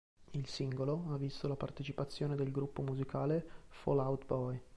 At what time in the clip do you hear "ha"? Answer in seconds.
1.11-1.17